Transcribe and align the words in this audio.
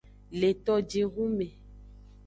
Le 0.39 0.49
tojihun 0.65 1.31
me. 1.37 1.47